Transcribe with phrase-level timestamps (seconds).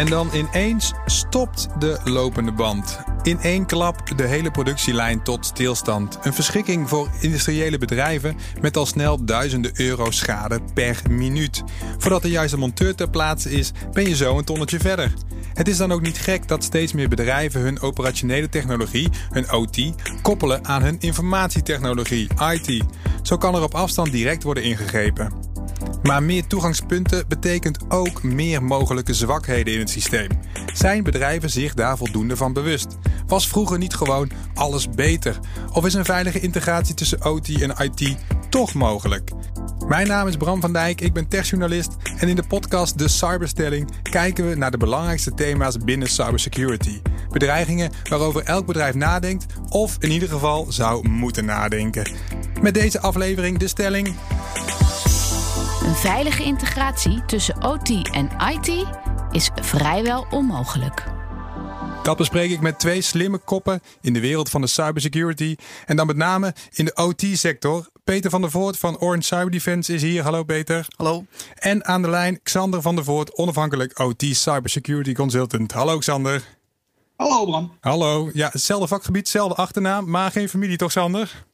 [0.00, 3.00] En dan ineens stopt de lopende band.
[3.22, 6.18] In één klap de hele productielijn tot stilstand.
[6.22, 11.62] Een verschrikking voor industriële bedrijven met al snel duizenden euro schade per minuut.
[11.98, 15.12] Voordat de juiste monteur ter plaatse is, ben je zo een tonnetje verder.
[15.54, 19.92] Het is dan ook niet gek dat steeds meer bedrijven hun operationele technologie, hun OT,
[20.22, 22.84] koppelen aan hun informatietechnologie, IT.
[23.22, 25.49] Zo kan er op afstand direct worden ingegrepen.
[26.02, 30.28] Maar meer toegangspunten betekent ook meer mogelijke zwakheden in het systeem.
[30.72, 32.98] Zijn bedrijven zich daar voldoende van bewust?
[33.26, 35.38] Was vroeger niet gewoon alles beter?
[35.72, 38.16] Of is een veilige integratie tussen OT en IT
[38.48, 39.30] toch mogelijk?
[39.86, 43.90] Mijn naam is Bram van Dijk, ik ben techjournalist en in de podcast De Cyberstelling
[44.02, 47.00] kijken we naar de belangrijkste thema's binnen cybersecurity.
[47.30, 52.10] Bedreigingen waarover elk bedrijf nadenkt of in ieder geval zou moeten nadenken.
[52.62, 54.14] Met deze aflevering de stelling
[55.82, 58.86] een veilige integratie tussen OT en IT
[59.30, 61.04] is vrijwel onmogelijk.
[62.02, 65.56] Dat bespreek ik met twee slimme koppen in de wereld van de cybersecurity.
[65.86, 67.88] En dan met name in de OT-sector.
[68.04, 70.22] Peter van der Voort van Orange Cyber Defense is hier.
[70.22, 70.86] Hallo Peter.
[70.96, 71.24] Hallo.
[71.54, 75.72] En aan de lijn Xander van der Voort, onafhankelijk OT Cybersecurity Consultant.
[75.72, 76.44] Hallo Xander.
[77.16, 77.72] Hallo Bram.
[77.80, 78.30] Hallo.
[78.32, 81.48] Ja, hetzelfde vakgebied, hetzelfde achternaam, maar geen familie toch Xander?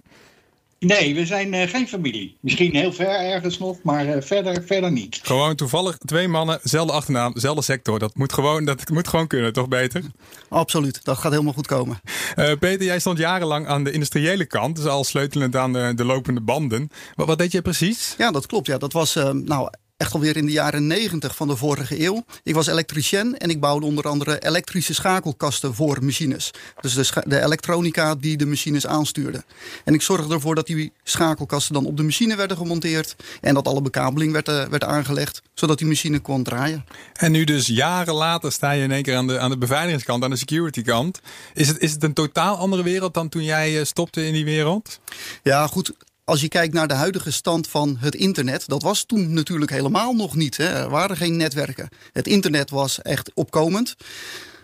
[0.79, 2.37] Nee, we zijn uh, geen familie.
[2.41, 5.21] Misschien heel ver ergens nog, maar uh, verder, verder niet.
[5.23, 7.99] Gewoon toevallig twee mannen, zelfde achternaam, zelfde sector.
[7.99, 10.03] Dat moet gewoon, dat moet gewoon kunnen, toch beter?
[10.49, 12.01] Absoluut, dat gaat helemaal goed komen.
[12.37, 16.05] Uh, Peter, jij stond jarenlang aan de industriële kant, dus al sleutelend aan de, de
[16.05, 16.91] lopende banden.
[17.15, 18.15] Wat, wat deed je precies?
[18.19, 18.67] Ja, dat klopt.
[18.67, 18.79] Ja.
[18.79, 22.25] Dat was nou echt alweer in de jaren 90 van de vorige eeuw.
[22.43, 26.51] Ik was elektricien en ik bouwde onder andere elektrische schakelkasten voor machines.
[26.81, 29.45] Dus de, de elektronica die de machines aanstuurde.
[29.85, 33.17] En ik zorgde ervoor dat die schakelkasten dan op de machine werden gemonteerd.
[33.41, 36.85] En dat alle bekabeling werd, uh, werd aangelegd, zodat die machine kon draaien.
[37.13, 40.25] En nu dus jaren later sta je in één keer aan de, aan de beveiligingskant,
[40.25, 41.21] aan de security kant.
[41.55, 44.45] Is het, is het een totaal andere wereld dan toen jij uh, stopte in die
[44.45, 45.01] wereld?
[45.43, 45.93] Ja, goed
[46.27, 50.13] als je kijkt naar de huidige stand van het internet, dat was toen natuurlijk helemaal
[50.13, 50.57] nog niet.
[50.57, 50.65] Hè.
[50.65, 51.89] Er waren geen netwerken.
[52.13, 53.97] Het internet was echt opkomend.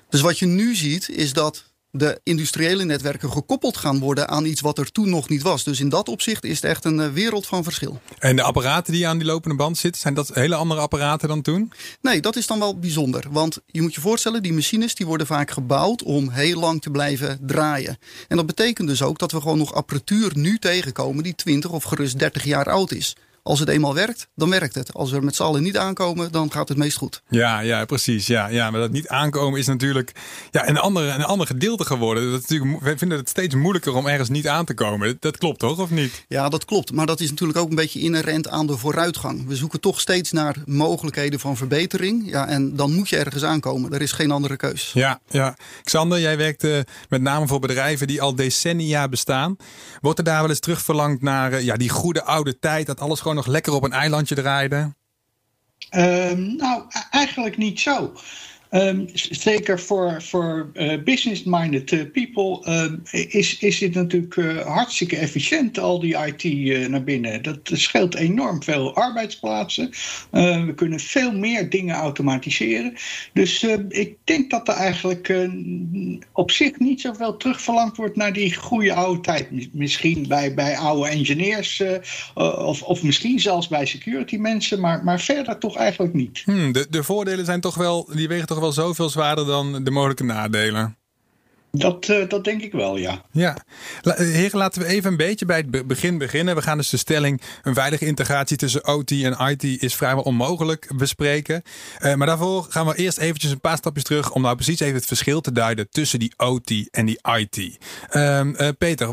[0.09, 4.60] Dus wat je nu ziet, is dat de industriële netwerken gekoppeld gaan worden aan iets
[4.60, 5.64] wat er toen nog niet was.
[5.64, 8.00] Dus in dat opzicht is het echt een eh, wereld van verschil.
[8.19, 11.42] En de apparaten die aan die lopende band zitten, zijn dat hele andere apparaten dan
[11.42, 11.72] toen?
[12.00, 13.26] Nee, dat is dan wel bijzonder.
[13.31, 16.91] Want je moet je voorstellen, die machines die worden vaak gebouwd om heel lang te
[16.91, 17.98] blijven draaien.
[18.28, 21.84] En dat betekent dus ook dat we gewoon nog apparatuur nu tegenkomen die 20 of
[21.84, 23.16] gerust 30 jaar oud is.
[23.44, 24.94] Als het eenmaal werkt, dan werkt het.
[24.94, 27.22] Als we er met z'n allen niet aankomen, dan gaat het meest goed.
[27.28, 28.26] Ja, ja precies.
[28.26, 30.12] Ja, ja, maar dat niet aankomen is natuurlijk
[30.50, 32.31] ja, een, andere, een ander gedeelte geworden.
[32.31, 35.16] Dat is natuurlijk, we vinden het steeds moeilijker om ergens niet aan te komen.
[35.20, 36.25] Dat klopt toch, of niet?
[36.28, 36.92] Ja, dat klopt.
[36.92, 39.47] Maar dat is natuurlijk ook een beetje inherent aan de vooruitgang.
[39.47, 42.31] We zoeken toch steeds naar mogelijkheden van verbetering.
[42.31, 43.92] Ja, en dan moet je ergens aankomen.
[43.92, 44.91] Er is geen andere keus.
[44.94, 45.56] Ja, ja.
[45.84, 49.56] Xander, jij werkt uh, met name voor bedrijven die al decennia bestaan.
[50.00, 53.20] Wordt er daar wel eens terugverlangd naar uh, ja, die goede oude tijd, dat alles
[53.20, 54.94] gewoon nog lekker op een eilandje draaide?
[55.91, 58.12] Um, nou, e-, eigenlijk niet zo.
[58.75, 65.16] Um, zeker voor, voor uh, business-minded uh, people um, is, is dit natuurlijk uh, hartstikke
[65.16, 66.44] efficiënt, al die IT
[66.88, 67.43] naar binnen.
[67.43, 69.91] Dat scheelt enorm veel arbeidsplaatsen.
[70.31, 72.94] we kunnen veel meer dingen automatiseren.
[73.32, 75.34] Dus ik denk dat er eigenlijk
[76.32, 79.75] op zich niet zoveel terugverlangd wordt naar die goede oude tijd.
[79.75, 81.82] Misschien bij, bij oude engineers
[82.34, 86.43] of, of misschien zelfs bij security mensen, maar, maar verder toch eigenlijk niet.
[86.44, 89.91] Hmm, de, de voordelen zijn toch wel, die wegen toch wel zoveel zwaarder dan de
[89.91, 90.97] mogelijke nadelen.
[91.77, 93.22] Dat, uh, dat denk ik wel, ja.
[93.31, 93.56] Ja.
[94.03, 96.55] Heren, laten we even een beetje bij het begin beginnen.
[96.55, 100.91] We gaan dus de stelling: een veilige integratie tussen OT en IT is vrijwel onmogelijk
[100.97, 101.62] bespreken.
[102.00, 104.94] Uh, maar daarvoor gaan we eerst eventjes een paar stapjes terug om nou precies even
[104.94, 107.56] het verschil te duiden tussen die OT en die IT.
[107.56, 109.09] Uh, ehm, eh, Peter,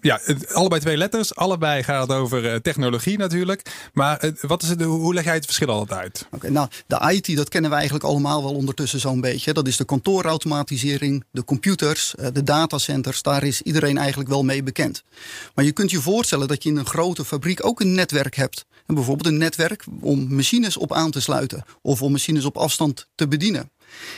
[0.00, 0.20] ja,
[0.52, 1.34] allebei twee letters.
[1.34, 3.88] Allebei gaat het over technologie natuurlijk.
[3.92, 6.26] Maar wat is het, hoe leg jij het verschil altijd uit?
[6.30, 9.52] Oké, nou, de IT, dat kennen we eigenlijk allemaal wel ondertussen zo'n beetje.
[9.52, 14.62] Dat is de kantoorautomatisering, de computer eh, de datacenters, daar is iedereen eigenlijk wel mee
[14.62, 15.02] bekend.
[15.54, 18.64] Maar je kunt je voorstellen dat je in een grote fabriek ook een netwerk hebt.
[18.86, 23.06] En bijvoorbeeld een netwerk om machines op aan te sluiten of om machines op afstand
[23.14, 23.70] te bedienen.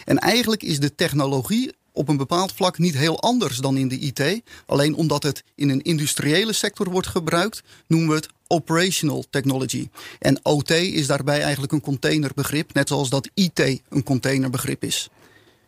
[0.05, 3.99] En eigenlijk is de technologie op een bepaald vlak niet heel anders dan in de
[3.99, 4.43] IT.
[4.67, 9.89] Alleen omdat het in een industriële sector wordt gebruikt, noemen we het operational technology.
[10.19, 15.09] En OT is daarbij eigenlijk een containerbegrip, net zoals dat IT een containerbegrip is.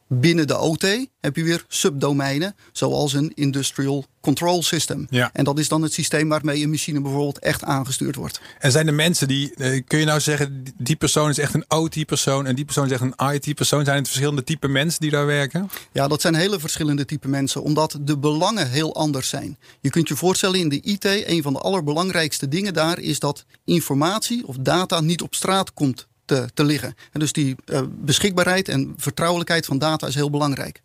[0.08, 5.06] Binnen de OT heb je weer subdomeinen, zoals een industrial control system.
[5.10, 5.30] Ja.
[5.32, 8.40] En dat is dan het systeem waarmee een machine bijvoorbeeld echt aangestuurd wordt.
[8.58, 11.64] En zijn de mensen die, eh, kun je nou zeggen, die persoon is echt een
[11.68, 13.84] OT-persoon en die persoon is echt een IT-persoon?
[13.84, 15.70] Zijn het verschillende type mensen die daar werken?
[15.92, 19.58] Ja, dat zijn hele verschillende type mensen, omdat de belangen heel anders zijn.
[19.80, 23.44] Je kunt je voorstellen in de IT, een van de allerbelangrijkste dingen daar is dat
[23.64, 26.94] informatie of data niet op straat komt te, te liggen.
[27.12, 30.82] En dus die uh, beschikbaarheid en vertrouwelijkheid van data is heel belangrijk.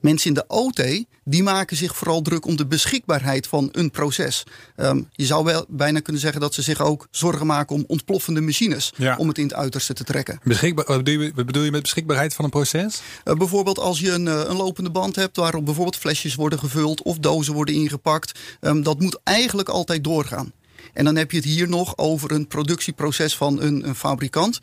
[0.00, 4.44] Mensen in de OT die maken zich vooral druk om de beschikbaarheid van een proces.
[4.76, 8.40] Um, je zou wel bijna kunnen zeggen dat ze zich ook zorgen maken om ontploffende
[8.40, 8.92] machines.
[8.96, 9.16] Ja.
[9.16, 10.40] Om het in het uiterste te trekken.
[10.44, 13.00] Beschikbaar, wat, bedoel je, wat bedoel je met beschikbaarheid van een proces?
[13.24, 17.02] Uh, bijvoorbeeld als je een, uh, een, lopende band hebt waarop bijvoorbeeld flesjes worden gevuld
[17.02, 18.38] of dozen worden ingepakt.
[18.60, 20.52] Um, dat moet eigenlijk altijd doorgaan.
[20.92, 24.60] En dan heb je het hier nog over een productieproces van een, een fabrikant.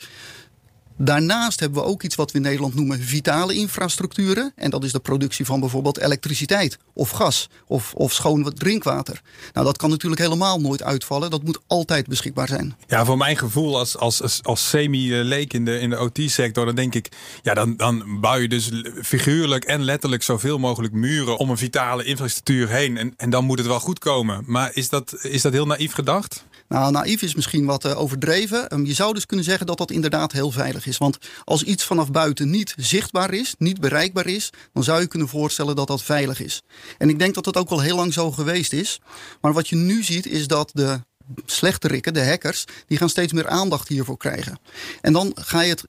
[0.97, 4.51] Daarnaast hebben we ook iets wat we in Nederland noemen vitale infrastructuren.
[4.55, 9.21] En dat is de productie van bijvoorbeeld elektriciteit of gas of, of schoon drinkwater.
[9.53, 11.29] Nou, dat kan natuurlijk helemaal nooit uitvallen.
[11.29, 12.75] Dat moet altijd beschikbaar zijn.
[12.87, 16.75] Ja, voor mijn gevoel als, als, als, als semi-leek in de, in de OT-sector, dan
[16.75, 17.09] denk ik,
[17.41, 18.71] ja, dan, dan bouw je dus
[19.03, 22.97] figuurlijk en letterlijk zoveel mogelijk muren om een vitale infrastructuur heen.
[22.97, 24.43] En, en dan moet het wel goed komen.
[24.45, 26.45] Maar is dat, is dat heel naïef gedacht?
[26.73, 28.73] Nou, naïef is misschien wat uh, overdreven.
[28.73, 30.97] Um, je zou dus kunnen zeggen dat dat inderdaad heel veilig is.
[30.97, 35.27] Want als iets vanaf buiten niet zichtbaar is, niet bereikbaar is, dan zou je kunnen
[35.27, 36.61] voorstellen dat dat veilig is.
[36.97, 38.99] En ik denk dat dat ook wel heel lang zo geweest is.
[39.41, 40.99] Maar wat je nu ziet is dat de
[41.45, 44.59] slechterikken, de hackers, die gaan steeds meer aandacht hiervoor krijgen.
[45.01, 45.85] En dan ga je het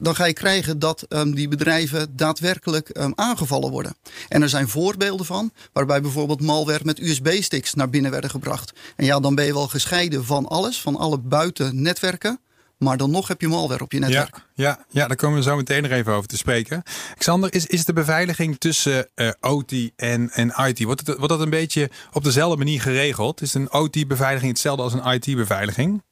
[0.00, 3.96] dan ga je krijgen dat um, die bedrijven daadwerkelijk um, aangevallen worden.
[4.28, 8.72] En er zijn voorbeelden van, waarbij bijvoorbeeld malware met USB-sticks naar binnen werden gebracht.
[8.96, 12.40] En ja, dan ben je wel gescheiden van alles, van alle buitennetwerken.
[12.78, 14.36] Maar dan nog heb je malware op je netwerk.
[14.54, 16.82] Ja, ja, daar komen we zo meteen nog even over te spreken.
[17.18, 21.40] Xander, is, is de beveiliging tussen uh, OT en, en IT, wordt, het, wordt dat
[21.40, 23.40] een beetje op dezelfde manier geregeld?
[23.40, 26.02] Is een OT-beveiliging hetzelfde als een IT-beveiliging?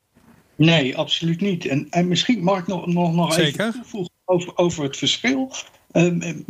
[0.61, 1.67] Nee, absoluut niet.
[1.67, 5.53] En, en misschien mag ik nog, nog, nog even toevoegen over, over het verschil.
[5.93, 6.49] Um, het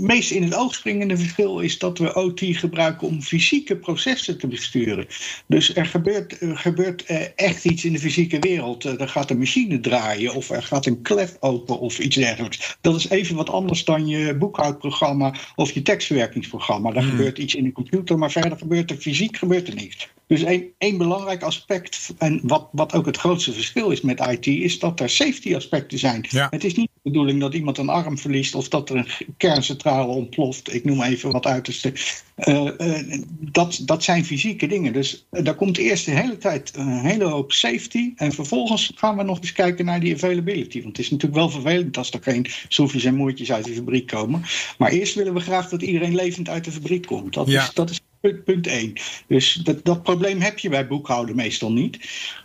[0.00, 4.46] meest in het oog springende verschil is dat we OT gebruiken om fysieke processen te
[4.46, 5.06] besturen.
[5.46, 8.84] Dus er gebeurt, er gebeurt uh, echt iets in de fysieke wereld.
[8.84, 12.76] Uh, er gaat een machine draaien of er gaat een klep open of iets dergelijks.
[12.80, 16.90] Dat is even wat anders dan je boekhoudprogramma of je tekstverwerkingsprogramma.
[16.90, 17.10] Daar hmm.
[17.10, 20.08] gebeurt iets in de computer, maar verder gebeurt er fysiek gebeurt er niks.
[20.32, 24.78] Dus één belangrijk aspect, en wat, wat ook het grootste verschil is met IT, is
[24.78, 26.24] dat er safety aspecten zijn.
[26.28, 26.46] Ja.
[26.50, 30.12] Het is niet de bedoeling dat iemand een arm verliest of dat er een kerncentrale
[30.12, 30.74] ontploft.
[30.74, 31.92] Ik noem even wat uiterste.
[32.36, 34.92] Uh, uh, dat, dat zijn fysieke dingen.
[34.92, 38.12] Dus uh, daar komt eerst de hele tijd een hele hoop safety.
[38.16, 40.82] En vervolgens gaan we nog eens kijken naar die availability.
[40.82, 44.06] Want het is natuurlijk wel vervelend als er geen schroefjes en moertjes uit de fabriek
[44.06, 44.42] komen.
[44.78, 47.34] Maar eerst willen we graag dat iedereen levend uit de fabriek komt.
[47.34, 47.62] Dat Ja.
[47.62, 48.92] is, dat is punt, punt 1.
[49.26, 51.98] Dus dat, dat probleem heb je bij boekhouden meestal niet.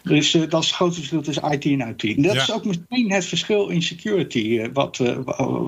[0.03, 2.03] Dus uh, dat is het grote verschil tussen IT en IT.
[2.03, 2.41] En dat Ja.
[2.41, 5.17] is ook meteen het verschil in security uh, wat, uh,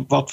[0.07, 0.31] wat,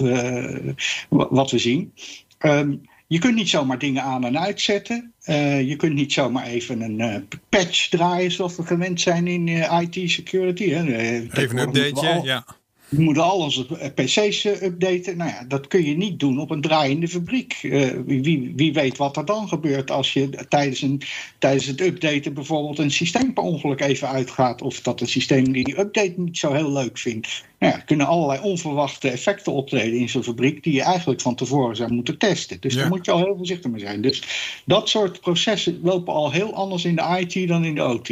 [1.09, 1.93] wat we zien.
[2.41, 5.13] Um, je kunt niet zomaar dingen aan en uitzetten.
[5.25, 7.17] Uh, je kunt niet zomaar even een uh,
[7.49, 10.71] patch draaien zoals we gewend zijn in uh, IT security.
[10.71, 10.97] Hè.
[11.33, 12.45] Even een updateje, al, ja.
[12.89, 15.17] We moeten al onze PC's updaten.
[15.17, 17.59] Nou ja, dat kun je niet doen op een draaiende fabriek.
[18.07, 21.03] wie, wie weet wat er dan gebeurt als je tijdens, een,
[21.39, 24.63] tijdens het updaten bijvoorbeeld een systeem per ongeluk even uitgaat.
[24.63, 27.45] Of dat een systeem die die update niet zo heel leuk vindt.
[27.59, 31.35] Nou ja, er kunnen allerlei onverwachte effecten optreden in zo'n fabriek die je eigenlijk van
[31.35, 32.61] tevoren zou moeten testen.
[32.61, 32.81] Dus Ja.
[32.81, 34.01] daar moet je al heel voorzichtig mee zijn.
[34.01, 34.23] Dus
[34.65, 38.09] dat soort processen lopen al heel anders in de IT dan in de OT.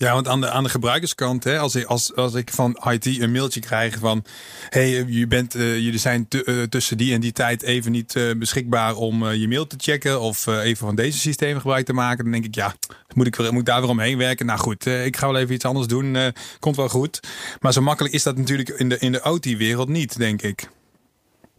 [0.00, 3.06] Ja, want aan de, aan de gebruikerskant, hè, als, ik, als, als ik van IT
[3.06, 4.24] een mailtje krijg van...
[4.68, 8.34] hey, je bent, uh, jullie zijn uh, tussen die en die tijd even niet uh,
[8.36, 10.20] beschikbaar om je mail te checken...
[10.20, 12.22] of even van deze systemen gebruik te maken.
[12.24, 12.74] Dan denk ik, ja,
[13.14, 14.46] moet ik, moet ik daar weer omheen werken?
[14.46, 16.16] Nou goed, ik ga wel even iets anders doen.
[16.58, 17.20] Komt wel goed.
[17.60, 20.68] Maar zo makkelijk is dat natuurlijk in de, in de OT-wereld niet, denk ik.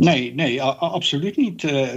[0.02, 1.64] Nee, nee, absoluut niet.
[1.64, 1.90] Uh,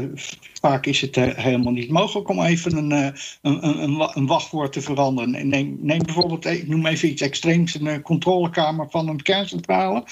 [0.60, 3.08] vaak is het uh, helemaal niet mogelijk om even een, uh,
[3.42, 5.48] een, een, een, wachtwoord te veranderen.
[5.48, 10.04] Neem, neem bijvoorbeeld, ik noem even iets extreems, een controlekamer van een kerncentrale.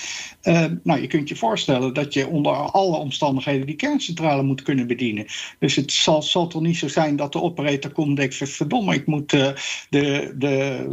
[0.82, 5.26] nou, je kunt je voorstellen dat je onder alle omstandigheden die kerncentrale moet kunnen bedienen.
[5.58, 8.94] Dus het zal, zal toch niet zo zijn dat de operator komt en denkt, verdomme,
[8.94, 9.54] ik moet de,
[9.90, 10.34] de,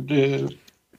[0.05, 0.45] de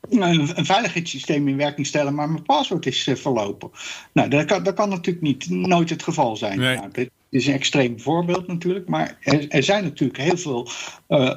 [0.09, 3.71] een, een veiligheidssysteem in werking stellen, maar mijn paswoord is uh, verlopen.
[4.12, 6.59] Nou, dat kan, dat kan natuurlijk niet, nooit het geval zijn.
[6.59, 6.76] Nee.
[6.76, 10.69] Nou, dit is een extreem voorbeeld natuurlijk, maar er, er zijn natuurlijk heel veel
[11.09, 11.35] uh,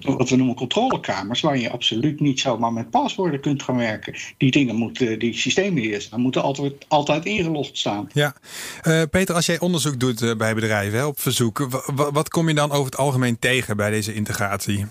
[0.00, 4.14] wat we noemen controlekamers, waar je absoluut niet zomaar met paswoorden kunt gaan werken.
[4.36, 8.08] Die dingen moeten, die systemen die staan, moeten altijd, altijd ingelogd staan.
[8.12, 8.34] Ja,
[9.10, 12.84] Peter, als jij onderzoek doet bij bedrijven hè, op verzoek, wat kom je dan over
[12.84, 14.86] het algemeen tegen bij deze integratie?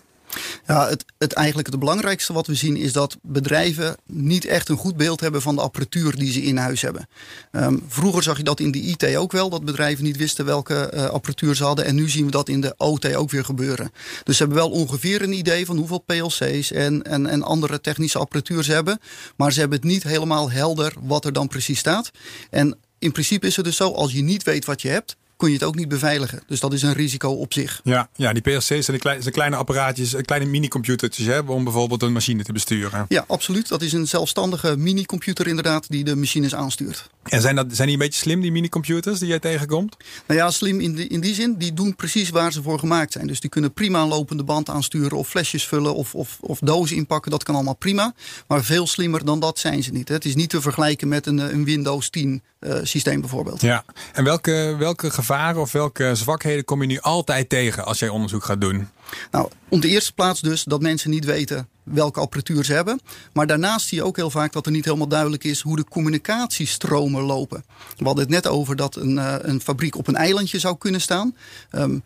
[0.67, 4.77] Ja, het, het eigenlijk het belangrijkste wat we zien is dat bedrijven niet echt een
[4.77, 7.07] goed beeld hebben van de apparatuur die ze in huis hebben.
[7.51, 10.91] Um, vroeger zag je dat in de IT ook wel, dat bedrijven niet wisten welke
[10.93, 11.85] uh, apparatuur ze hadden.
[11.85, 13.91] En nu zien we dat in de OT ook weer gebeuren.
[14.23, 18.19] Dus ze hebben wel ongeveer een idee van hoeveel PLC's en, en, en andere technische
[18.19, 18.99] apparatuur ze hebben.
[19.35, 22.11] Maar ze hebben het niet helemaal helder wat er dan precies staat.
[22.49, 25.47] En in principe is het dus zo, als je niet weet wat je hebt, kun
[25.47, 26.43] je het ook niet beveiligen.
[26.47, 27.81] Dus dat is een risico op zich.
[27.83, 32.11] Ja, ja die PLC's zijn, kleine, zijn kleine apparaatjes, kleine mini-computertjes hebben om bijvoorbeeld een
[32.11, 33.05] machine te besturen.
[33.07, 33.67] Ja, absoluut.
[33.67, 37.09] Dat is een zelfstandige mini-computer inderdaad die de machines aanstuurt.
[37.23, 39.97] En zijn, dat, zijn die een beetje slim, die mini-computers die jij tegenkomt?
[40.27, 43.11] Nou ja, slim in, die, in die zin, die doen precies waar ze voor gemaakt
[43.11, 43.27] zijn.
[43.27, 46.95] Dus die kunnen prima een lopende band aansturen of flesjes vullen of, of, of dozen
[46.95, 47.31] inpakken.
[47.31, 48.13] Dat kan allemaal prima.
[48.47, 50.09] Maar veel slimmer dan dat zijn ze niet.
[50.09, 53.61] Het is niet te vergelijken met een, een Windows 10 uh, eh, systeem bijvoorbeeld.
[53.61, 58.09] Ja, en welke, welke gevaren of welke zwakheden kom je nu altijd tegen als jij
[58.09, 58.87] onderzoek gaat doen?
[59.31, 62.99] Nou, om de eerste plaats dus dat mensen niet weten welke apparatuur ze hebben.
[63.33, 65.83] Maar daarnaast zie je ook heel vaak dat er niet helemaal duidelijk is hoe de
[65.83, 67.63] communicatiestromen lopen.
[67.97, 71.01] We hadden het net over dat een, uh, een fabriek op een eilandje zou kunnen
[71.01, 71.35] staan.
[71.71, 72.03] Um,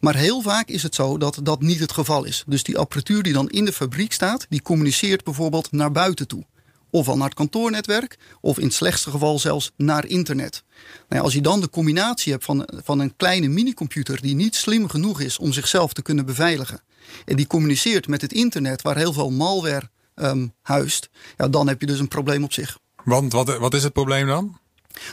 [0.00, 2.44] maar heel vaak is het zo dat dat niet het geval is.
[2.46, 6.44] Dus die apparatuur die dan in de fabriek staat, die communiceert bijvoorbeeld naar buiten toe
[6.90, 10.62] ofwel naar het kantoornetwerk, of in het slechtste geval zelfs naar internet.
[11.08, 14.88] Nou als je dan de combinatie hebt van, van een kleine minicomputer die niet slim
[14.88, 16.82] genoeg is om zichzelf te kunnen beveiligen,
[17.24, 21.80] en die communiceert met het internet waar heel veel malware um, huist, ja, dan heb
[21.80, 22.78] je dus een probleem op zich.
[23.04, 24.58] Want wat, wat is het probleem dan?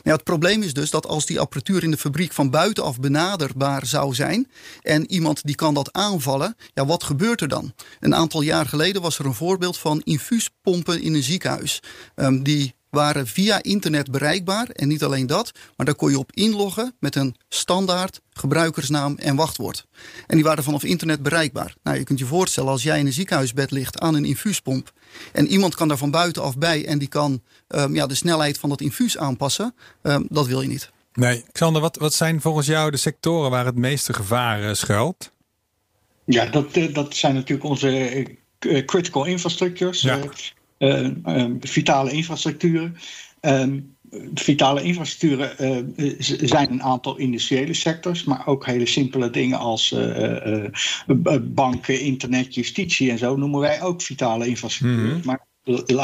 [0.04, 3.86] Nou het probleem is dus dat als die apparatuur in de fabriek van buitenaf benaderbaar
[3.86, 7.74] zou zijn en iemand die kan dat aanvallen, ja, wat gebeurt er dan?
[8.00, 11.82] Een aantal jaar geleden was er een voorbeeld van infuuspompen in een ziekenhuis.
[12.16, 14.70] Um, die waren via internet bereikbaar.
[14.70, 19.36] En niet alleen dat, maar daar kon je op inloggen met een standaard gebruikersnaam en
[19.36, 19.86] wachtwoord.
[20.28, 21.76] En die waren vanaf internet bereikbaar.
[21.84, 24.92] Nou, je kunt je voorstellen als jij in een ziekenhuisbed ligt aan een infuuspomp.
[25.32, 28.70] En iemand kan daar van buitenaf bij en die kan um, ja, de snelheid van
[28.70, 29.76] dat infuus aanpassen.
[30.02, 30.92] Um, dat wil je niet.
[31.14, 35.32] Nee, Xander, wat, wat zijn volgens jou de sectoren waar het meeste gevaar uh, schuilt?
[36.26, 38.26] Ja, dat, uh, dat zijn natuurlijk onze
[38.60, 40.02] uh, critical infrastructures.
[40.02, 40.20] Ja.
[40.80, 41.10] Uh,
[41.60, 42.96] vitale infrastructuren.
[43.40, 43.80] Ehm,
[44.34, 45.56] vitale infrastructuren
[45.98, 50.66] uh, zijn een aantal industriële sectors, maar ook hele simpele dingen als uh,
[51.42, 55.06] banken, internet, justitie en zo noemen wij ook vitale infrastructuren.
[55.06, 55.22] Mm -hmm.
[55.26, 55.46] Maar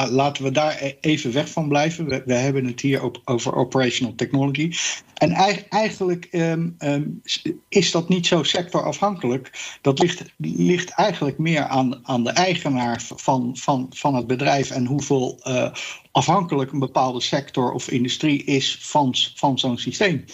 [0.10, 2.08] laten we daar e-, even weg van blijven.
[2.25, 4.74] We, hebben het hier over operational technology.
[5.13, 5.32] En
[5.70, 7.22] eigenlijk um, um,
[7.70, 9.77] is dat niet zo sectorafhankelijk.
[9.82, 14.86] Dat ligt, ligt eigenlijk meer aan, aan de eigenaar van, van, van het bedrijf en
[14.86, 15.72] hoeveel uh,
[16.12, 20.25] afhankelijk een bepaalde sector of industrie is van, van zo'n systeem.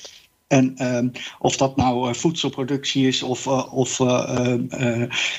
[0.49, 4.53] En um, of dat nou uh, voedselproductie is, of, uh, of uh,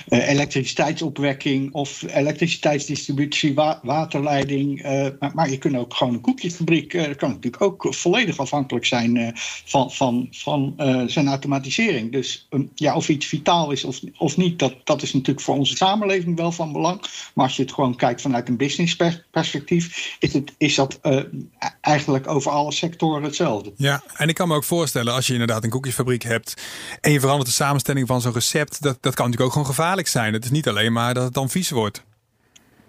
[0.08, 4.82] elektriciteitsopwekking, of elektriciteitsdistributie, wa waterleiding.
[5.18, 9.32] Maar, maar, je kunt ook gewoon een koekjesfabriek, dat kan natuurlijk ook volledig afhankelijk zijn
[9.64, 10.74] van, van, van
[11.06, 12.12] zijn automatisering.
[12.12, 15.56] Dus um, ja, of iets vitaal is of, of niet, dat, dat is natuurlijk voor
[15.56, 17.00] onze samenleving wel van belang.
[17.34, 18.96] Maar als je het gewoon kijkt vanuit een business
[19.30, 21.00] perspectief, is, het, is dat
[21.80, 23.72] eigenlijk over alle sectoren hetzelfde.
[23.76, 26.54] Ja, en ik kan me ook voorstellen als je inderdaad een koekjesfabriek hebt
[27.00, 30.09] en je verandert de samenstelling van zo'n recept, dat, dat kan natuurlijk ook gewoon gevaarlijk
[30.09, 30.33] zijn.
[30.33, 32.02] Het is niet alleen maar dat het dan vies wordt.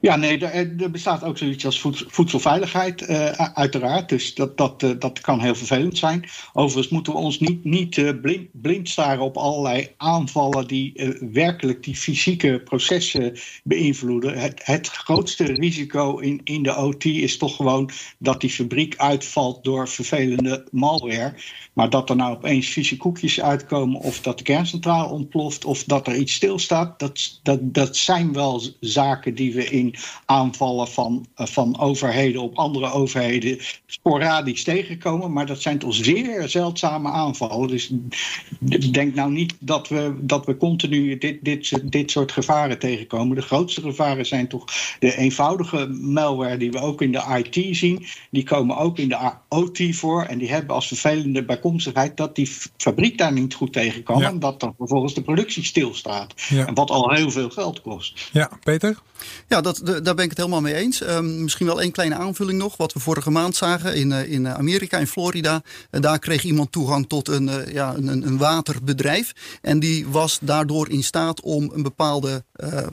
[0.01, 4.09] Ja, nee, er, bestaat ook zoiets als voedselveiligheid, uh, uiteraard.
[4.09, 6.29] Dus dat, dat, uh, dat kan heel vervelend zijn.
[6.53, 11.95] Overigens moeten we ons niet, niet blind, blind staren op allerlei aanvallen die werkelijk die
[11.95, 14.37] fysieke processen beïnvloeden.
[14.37, 19.63] Het, het grootste risico in, in de OT is toch gewoon dat die fabriek uitvalt
[19.63, 21.33] door vervelende malware.
[21.73, 26.07] Maar dat er nou opeens vieze koekjes uitkomen, of dat de kerncentrale ontploft, of dat
[26.07, 29.90] er iets stilstaat, dat, dat, dat zijn wel zaken die we in
[30.25, 35.33] aanvallen van, eh, van overheden op andere overheden sporadisch tegenkomen.
[35.33, 37.67] Maar dat zijn toch zeer zeldzame aanvallen.
[37.67, 43.35] Dus denk nou niet dat we, dat we continu dit, dit, dit soort gevaren tegenkomen.
[43.35, 44.65] De grootste gevaren zijn toch
[44.99, 48.05] de eenvoudige malware die we ook in de IT zien.
[48.29, 50.23] Die komen ook in de OT voor.
[50.23, 54.23] En die hebben als vervelende bijkomstigheid dat die fabriek daar niet goed tegen kan.
[54.23, 56.33] En dat dan vervolgens de productie stilstaat.
[56.49, 56.67] Ja.
[56.67, 58.29] En wat al heel veel geld kost.
[58.31, 58.99] Ja, Peter?
[59.47, 61.01] Ja, dat, daar ben ik het helemaal mee eens.
[61.01, 62.77] Ehm, misschien wel één kleine aanvulling nog.
[62.77, 65.61] Wat we vorige maand zagen in, uh, in Amerika, in Florida.
[65.91, 69.31] Uh, daar kreeg iemand toegang tot een, ja, een, een waterbedrijf.
[69.61, 72.43] En die was daardoor in staat om een bepaalde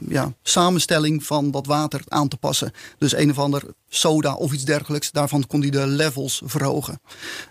[0.08, 2.72] ja, samenstelling van dat water aan te passen.
[2.98, 5.10] Dus een of ander soda of iets dergelijks.
[5.10, 7.00] Daarvan kon hij de levels verhogen.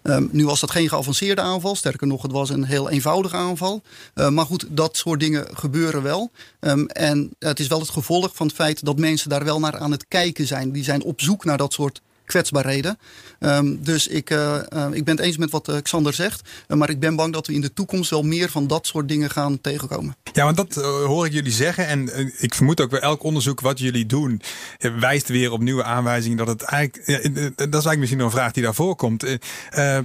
[0.03, 1.75] Um, nu was dat geen geavanceerde aanval.
[1.75, 3.81] Sterker nog, het was een heel eenvoudige aanval.
[4.29, 6.31] maar goed, dat soort dingen gebeuren wel.
[6.59, 9.77] Um, en het is wel het gevolg van het feit dat mensen daar wel naar
[9.77, 10.71] aan het kijken zijn.
[10.71, 12.97] Die zijn op zoek naar dat soort kwetsbaarheden.
[13.39, 16.41] Um, dus ik, uh, uh, ik ben het eens met wat uh, Xander zegt.
[16.67, 19.29] maar ik ben bang dat we in de toekomst wel meer van dat soort dingen
[19.29, 20.15] gaan tegenkomen.
[20.33, 21.87] Ja, want dat hoor ik jullie zeggen.
[21.87, 24.41] En ik vermoed ook bij elk onderzoek wat jullie doen,
[24.99, 27.05] wijst weer op nieuwe aanwijzingen dat het eigenlijk.
[27.55, 29.25] Dat is eigenlijk misschien nog een vraag die daarvoor komt.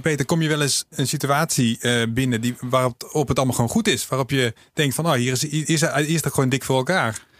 [0.01, 4.07] Peter, kom je wel eens een situatie binnen die, waarop het allemaal gewoon goed is?
[4.07, 6.77] Waarop je denkt van, oh, hier is, hier is, hier is het gewoon dik voor
[6.77, 7.31] elkaar.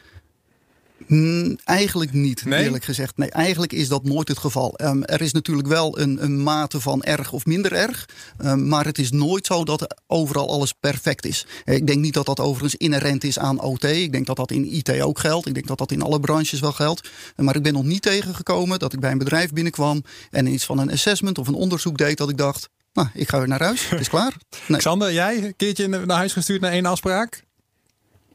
[1.07, 2.63] Mm, eigenlijk niet, nee?
[2.63, 3.17] eerlijk gezegd.
[3.17, 4.74] Nee, eigenlijk is dat nooit het geval.
[4.81, 8.10] Um, er is natuurlijk wel een, een, mate van erg of minder erg.
[8.45, 11.45] Um, maar het is nooit zo dat overal alles perfect is.
[11.65, 13.83] Ik denk niet dat dat overigens inherent is aan OT.
[13.83, 15.48] Ik denk dat dat in IT ook geldt.
[15.48, 17.10] Ik denk dat dat in alle branches wel geldt.
[17.36, 20.03] Maar ik ben nog niet tegengekomen dat ik bij een bedrijf binnenkwam...
[20.31, 22.69] en iets van een assessment of een onderzoek deed dat ik dacht...
[22.93, 24.33] nou, ik ga weer naar huis, het is klaar.
[24.67, 24.79] Nee.
[24.79, 27.43] Xander, jij een keertje naar huis gestuurd naar één afspraak?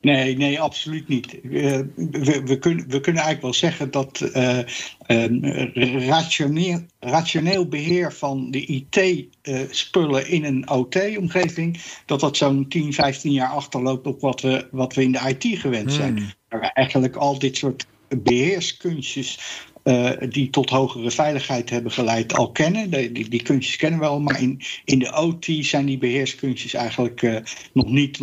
[0.00, 1.34] Nee, nee, absoluut niet.
[1.42, 4.58] Uh, we, we, kunnen, we kunnen eigenlijk wel zeggen dat uh,
[5.06, 13.32] uh, rationeel, rationeel beheer van de IT-spullen in een OT-omgeving, dat dat zo'n 10, 15
[13.32, 16.16] jaar achterloopt op wat we, wat we in de IT gewend zijn.
[16.16, 16.32] Hmm.
[16.48, 19.40] Waar we eigenlijk al dit soort beheerskunstjes
[19.88, 22.90] uh, die tot hogere veiligheid hebben geleid al kennen.
[22.90, 27.22] Die, die, kunstjes kennen we al, maar in, in de OT zijn die beheerskunstjes eigenlijk
[27.22, 27.36] uh,
[27.72, 28.20] nog niet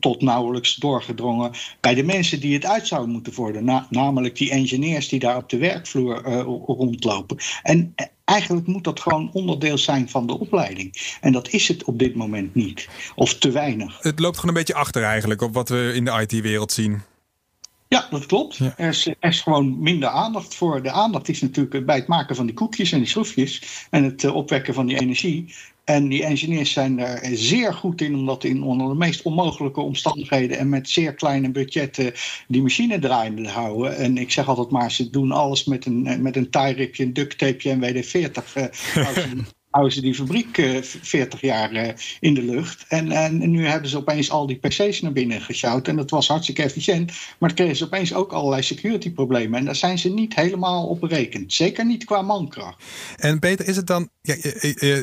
[0.00, 3.64] tot nauwelijks doorgedrongen bij de mensen die het uit zouden moeten worden.
[3.64, 7.36] Na, namelijk die engineers die daar op de werkvloer uh, rondlopen.
[7.62, 7.94] En
[8.24, 11.16] eigenlijk moet dat gewoon onderdeel zijn van de opleiding.
[11.20, 12.88] En dat is het op dit moment niet.
[13.14, 13.98] Of te weinig.
[14.00, 17.02] Het loopt gewoon een beetje achter eigenlijk op wat we in de IT-wereld zien.
[17.88, 18.58] Ja, dat klopt.
[18.58, 20.82] Er, is, er, is, gewoon minder aandacht voor.
[20.82, 24.22] De aandacht is natuurlijk bij het maken van die koekjes en die schroefjes en het
[24.22, 25.54] uh, opwekken van die energie.
[25.84, 29.80] En die engineers zijn daar zeer goed in om dat in onder de meest onmogelijke
[29.80, 32.12] omstandigheden en met zeer kleine budgetten
[32.48, 33.96] die machine draaiende te houden.
[33.96, 37.38] En ik zeg altijd maar, ze doen alles met een, met een tie-ripje, een duct
[37.38, 38.52] tapeje en WD-40.
[38.56, 39.34] Uh,
[39.76, 41.88] houden ze die fabriek uh, 40 jaar uh,
[42.20, 42.84] in de lucht.
[42.88, 45.88] En, en, nu hebben ze opeens al die PC's naar binnen gesjouwd.
[45.88, 47.06] En dat was hartstikke efficiënt.
[47.38, 49.58] Maar dan kregen ze opeens ook allerlei security problemen.
[49.58, 51.52] En daar zijn ze niet helemaal op berekend.
[51.52, 52.82] Zeker niet qua mankracht.
[53.16, 54.08] En Peter, is het dan.
[54.22, 54.34] Ja,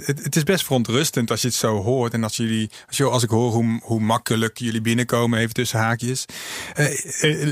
[0.05, 2.13] het is best verontrustend als je het zo hoort.
[2.13, 5.79] En als, jullie, als, je, als ik hoor hoe, hoe makkelijk jullie binnenkomen, even tussen
[5.79, 6.25] haakjes.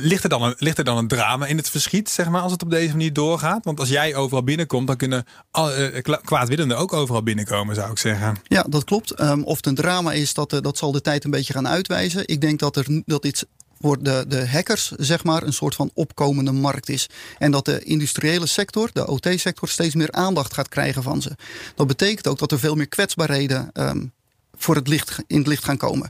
[0.02, 2.52] Ligt, er dan een, ligt er dan een drama in het verschiet, zeg maar, als
[2.52, 3.66] het op deze manier doorgaat?
[3.66, 5.26] Want als jij overal binnenkomt, dan kunnen
[6.24, 8.36] kwaadwillenden ook overal overal binnenkomen, zou ik zeggen.
[8.44, 9.20] Ja, dat klopt.
[9.20, 11.68] Um, of het een drama is, dat, uh, dat zal de tijd een beetje gaan
[11.68, 12.28] uitwijzen.
[12.28, 13.44] Ik denk dat, er, dat iets
[13.82, 17.10] voor de, de hackers zeg maar een soort van opkomende markt is.
[17.38, 21.36] En dat de industriële sector, de OT-sector, steeds meer aandacht gaat krijgen van ze.
[21.76, 24.12] Dat betekent ook dat er veel meer kwetsbaarheden um,
[24.64, 26.10] voor het licht, in het licht gaan komen.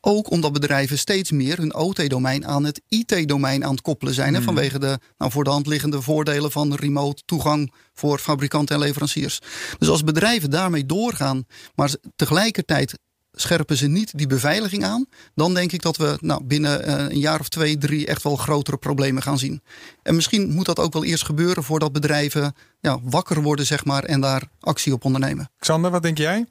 [0.00, 4.34] Ook omdat bedrijven steeds meer hun OT-domein aan het IT-domein aan het koppelen zijn.
[4.34, 4.44] Hmm.
[4.44, 9.38] Vanwege de nou, voor de hand liggende voordelen van remote toegang voor fabrikanten en leveranciers.
[9.78, 12.98] Dus als bedrijven daarmee doorgaan, maar tegelijkertijd
[13.32, 17.18] scherpen ze niet die beveiliging aan, dan denk ik dat we nou, binnen uh, een
[17.18, 19.62] jaar of twee, drie echt wel grotere problemen gaan zien.
[20.02, 24.04] En misschien moet dat ook wel eerst gebeuren voordat bedrijven ja, wakker worden, zeg maar,
[24.04, 25.50] en daar actie op ondernemen.
[25.58, 26.46] Xander, wat denk jij?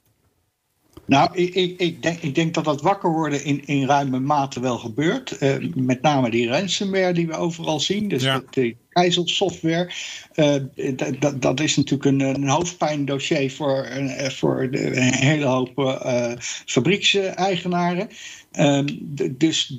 [1.06, 4.60] Nou, ik, ik, ik, denk, ik denk dat dat wakker worden in, in ruime mate
[4.60, 5.36] wel gebeurt.
[5.40, 8.08] Uh, met name die ransomware die we overal zien.
[8.08, 8.42] Dus ja.
[8.50, 8.76] de
[9.24, 9.92] software.
[10.34, 10.54] Uh,
[11.38, 15.98] dat, is natuurlijk een, een hoofdpijndossier voor, uh, voor de, een hele hoop
[16.66, 18.08] fabriekseigenaren.
[18.52, 18.86] Ehm,
[19.30, 19.78] dus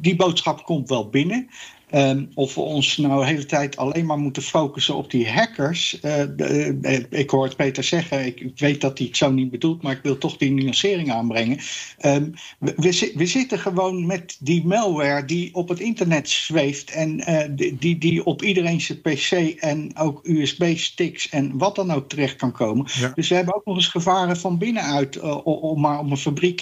[0.00, 1.48] die boodschap komt wel binnen.
[1.90, 5.94] Um, of we ons nou de hele tijd alleen maar moeten focussen op die hackers.
[5.94, 6.00] Uh,
[6.36, 9.50] de, uh, ik hoor het Peter zeggen, ik, ik, weet dat hij het zo niet
[9.50, 11.58] bedoelt, maar ik wil toch die nuancering aanbrengen.
[12.00, 17.30] Um, we, we, we, zitten gewoon met die malware die op het internet zweeft en
[17.30, 22.36] uh, die, die op iedereen zijn PC en ook USB-sticks en wat dan ook terecht
[22.36, 22.86] kan komen.
[23.00, 23.12] Ja.
[23.14, 26.60] Dus we hebben ook nog eens gevaren van binnenuit, om maar om een fabriek.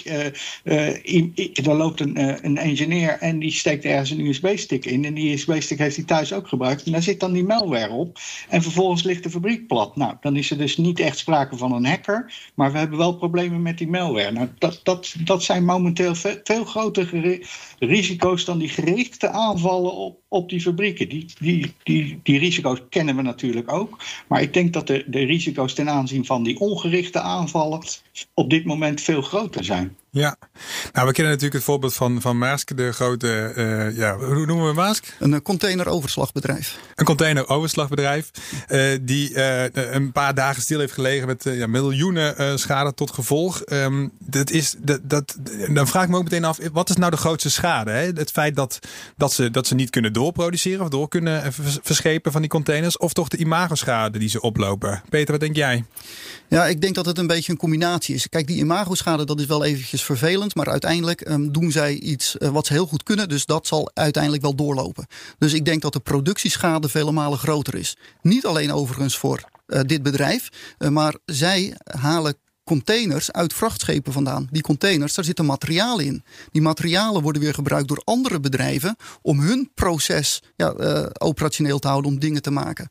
[1.03, 5.05] In, in, er loopt een, een engineer en die steekt ergens een USB-stick in.
[5.05, 6.83] En die die USB-stick heeft hij thuis ook gebruikt.
[6.83, 8.19] En daar zit dan die malware op.
[8.49, 9.95] En vervolgens ligt de fabriek plat.
[9.95, 12.33] Nou, dan is er dus niet echt sprake van een hacker.
[12.55, 14.31] Maar we hebben wel problemen met die malware.
[14.31, 17.45] Nou, dat, dat, dat zijn momenteel veel, veel grotere
[17.79, 21.09] risico's dan die gerichte aanvallen op, op die fabrieken.
[21.09, 24.03] Die die, die, die risico's kennen we natuurlijk ook.
[24.27, 27.81] Maar ik denk dat de, de risico's ten aanzien van die ongerichte aanvallen
[28.33, 29.97] op dit moment veel groter zijn.
[30.13, 30.35] Ja,
[30.91, 34.67] nou we kennen natuurlijk het voorbeeld van, van Maersk, de grote, uh, ja, hoe noemen
[34.67, 35.15] we Maersk?
[35.19, 36.77] Een containeroverslagbedrijf.
[36.95, 38.31] Een containeroverslagbedrijf
[38.69, 43.61] uh, die uh, een paar dagen stil heeft gelegen met ja, miljoenen schade tot gevolg.
[43.65, 45.37] Um, dat is, dat, dat,
[45.69, 47.91] dan vraag ik me ook meteen af, wat is nou de grootste schade?
[47.91, 48.05] Hè?
[48.05, 48.79] Het feit dat,
[49.17, 53.13] dat, ze, dat ze niet kunnen doorproduceren of door kunnen verschepen van die containers, of
[53.13, 55.01] toch de imagoschade die ze oplopen?
[55.09, 55.85] Peter, wat denk jij?
[56.53, 58.29] Ja, ik denk dat het een beetje een combinatie is.
[58.29, 60.55] Kijk, die imagoschade, dat is wel eventjes vervelend.
[60.55, 63.29] Maar uiteindelijk um, doen zij iets uh, wat ze heel goed kunnen.
[63.29, 65.07] Dus dat zal uiteindelijk wel doorlopen.
[65.37, 67.97] Dus ik denk dat de productieschade vele malen groter is.
[68.21, 70.49] Niet alleen overigens voor uh, dit bedrijf.
[70.79, 74.47] Uh, maar zij halen containers uit vrachtschepen vandaan.
[74.51, 76.23] Die containers, daar zitten materialen in.
[76.51, 80.73] Die materialen worden weer gebruikt door andere bedrijven om hun proces ja,
[81.17, 82.89] operationeel te houden, om dingen te maken.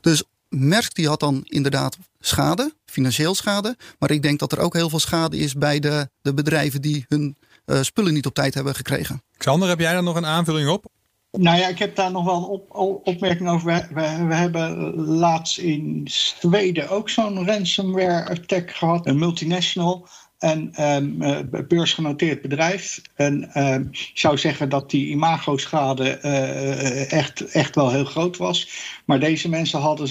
[0.00, 0.24] Dus
[0.54, 1.96] Merck die had dan inderdaad
[2.26, 3.76] schade, financieel schade.
[3.98, 7.04] Maar ik denk dat er ook heel veel schade is bij de, de bedrijven die
[7.08, 9.22] hun uh, spullen niet op tijd hebben gekregen.
[9.36, 10.86] Xander, heb jij daar nog een aanvulling op?
[11.30, 13.66] Nou ja, ik heb daar nog wel een op, opmerking over.
[13.66, 19.06] We, we, we, hebben laatst in Zweden ook zo'n ransomware attack gehad.
[19.06, 20.08] Een multinational
[20.44, 23.00] een um, beursgenoteerd bedrijf.
[23.14, 28.68] En um, ik zou zeggen dat die imagoschade uh, echt, echt wel heel groot was.
[29.04, 30.08] Maar deze mensen hadden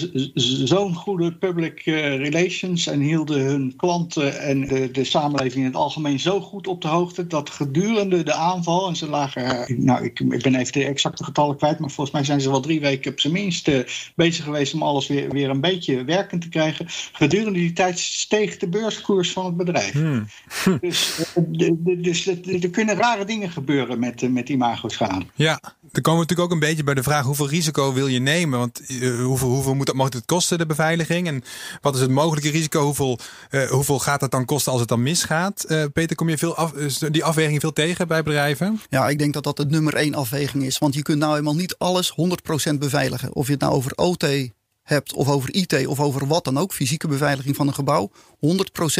[0.68, 6.20] zo'n goede public relations en hielden hun klanten en de, de, samenleving in het algemeen
[6.20, 10.42] zo goed op de hoogte dat gedurende de aanval, en ze lagen, nou ik, ik
[10.42, 13.20] ben even de exacte getallen kwijt, maar volgens mij zijn ze wel drie weken op
[13.20, 13.70] zijn minst
[14.14, 16.86] bezig geweest om alles weer, weer een beetje werkend te krijgen.
[17.12, 19.92] Gedurende die tijd steeg de beurskoers van het bedrijf.
[19.92, 20.26] Hmm.
[20.80, 21.24] dus,
[21.98, 25.26] dus er kunnen rare dingen gebeuren met, met imagoschade.
[25.34, 25.60] Ja,
[25.92, 28.58] dan komen we natuurlijk ook een beetje bij de vraag hoeveel risico wil je nemen?
[28.58, 28.82] Want
[29.22, 31.26] hoeveel, hoeveel moet, dat, mag het kosten, de beveiliging?
[31.26, 31.42] En
[31.80, 32.82] wat is het mogelijke risico?
[32.82, 33.18] Hoeveel,
[33.50, 35.64] uh, hoeveel gaat het dan kosten als het dan misgaat?
[35.68, 36.70] Uh, Peter, kom je veel
[37.10, 38.80] die afweging veel tegen bij bedrijven?
[38.88, 40.78] Ja, ik denk dat dat het nummer één afweging is.
[40.78, 42.14] Want je kunt nou helemaal niet alles
[42.70, 43.34] 100% beveiligen.
[43.34, 44.52] Of je het nou over OT
[44.84, 48.10] hebt, of over IT of over wat dan ook, fysieke beveiliging van een gebouw,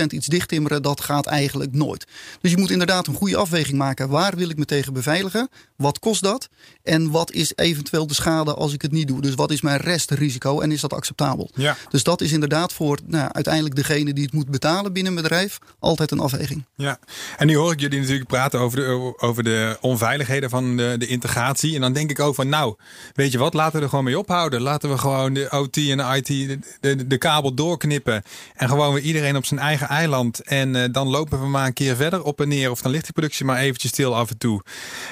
[0.02, 2.06] 100% iets dichttimmeren, dat gaat eigenlijk nooit.
[2.40, 4.08] Dus je moet inderdaad een goede afweging maken.
[4.08, 5.48] Waar wil ik me tegen beveiligen?
[5.76, 6.48] Wat kost dat?
[6.82, 9.20] En wat is eventueel de schade als ik het niet doe?
[9.20, 11.50] Dus wat is mijn restrisico en is dat acceptabel?
[11.54, 11.76] Ja.
[11.88, 15.58] Dus dat is inderdaad voor nou, uiteindelijk degene die het moet betalen binnen een bedrijf
[15.78, 16.64] altijd een afweging.
[16.74, 16.98] Ja,
[17.36, 21.06] en nu hoor ik jullie natuurlijk praten over de, over de onveiligheden van de, de
[21.06, 21.74] integratie.
[21.74, 22.74] En dan denk ik ook van nou,
[23.14, 24.60] weet je wat, laten we er gewoon mee ophouden.
[24.60, 28.22] Laten we gewoon de OT en de IT de, de, de kabel doorknippen.
[28.54, 30.40] En gewoon weer iedereen op zijn eigen eiland.
[30.40, 32.70] En uh, dan lopen we maar een keer verder op en neer.
[32.70, 34.62] Of dan ligt die productie maar eventjes stil af en toe.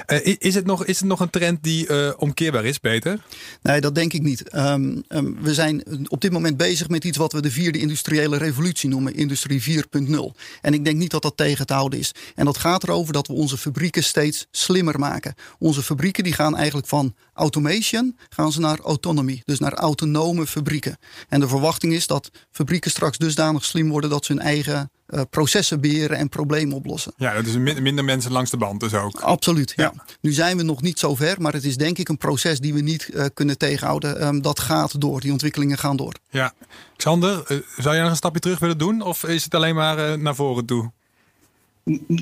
[0.06, 3.18] Uh, is, het nog, is het nog een trend die uh, omkeerbaar is, Peter?
[3.62, 4.54] Nee, dat denk ik niet.
[4.54, 8.36] Um, um, we zijn op dit moment bezig met iets wat we de vierde industriële
[8.36, 9.14] revolutie noemen.
[9.14, 10.14] Industrie 4.0.
[10.60, 12.12] En ik denk niet dat dat tegen te houden is.
[12.34, 15.34] En dat gaat erover dat we onze fabrieken steeds slimmer maken.
[15.58, 19.42] Onze fabrieken die gaan eigenlijk van automation gaan ze naar autonomy.
[19.44, 20.96] Dus naar autonome fabrieken.
[21.28, 25.20] En de verwachting is dat fabrieken straks dusdanig slim worden dat ze hun eigen uh,
[25.30, 27.12] processen beheren en problemen oplossen.
[27.16, 29.20] Ja, dat is minder mensen langs de band dus ook.
[29.20, 29.92] Absoluut, ja.
[29.94, 30.04] ja.
[30.20, 32.74] Nu zijn we nog niet zo ver, maar het is denk ik een proces die
[32.74, 34.26] we niet uh, kunnen tegenhouden.
[34.26, 36.14] Um, dat gaat door, die ontwikkelingen gaan door.
[36.30, 36.52] Ja.
[36.96, 40.18] Xander, uh, zou jij nog een stapje terug willen doen of is het alleen maar
[40.18, 40.92] naar voren toe?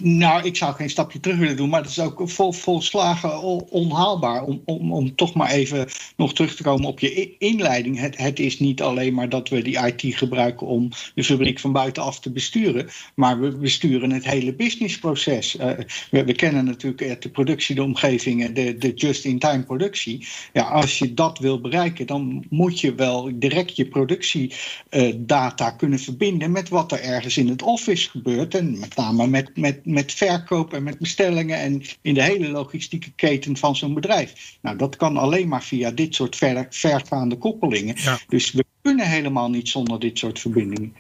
[0.03, 4.45] Nou, ik zou geen stapje terug willen doen, maar het is ook vol, volslagen onhaalbaar.
[4.45, 7.99] Om, om, om toch maar even nog terug te komen op je inleiding.
[7.99, 11.73] Het, het is niet alleen maar dat we die IT gebruiken om de fabriek van
[11.73, 15.57] buitenaf te besturen, maar we besturen het hele businessproces.
[15.57, 15.71] Uh,
[16.11, 20.27] we, kennen natuurlijk de productie, de omgeving, de, de just-in-time productie.
[20.53, 26.51] Ja, als je dat wil bereiken, dan moet je wel direct je productiedata kunnen verbinden
[26.51, 28.55] met wat er ergens in het office gebeurt.
[28.55, 33.13] En met name met met, met verkoop en met bestellingen en in de hele logistieke
[33.17, 34.57] keten van zo'n bedrijf.
[34.63, 37.95] Nou, dat kan alleen maar via dit soort ver, vergaande koppelingen.
[37.99, 38.19] Ja.
[38.29, 40.95] Dus we kunnen helemaal niet zonder dit soort verbindingen.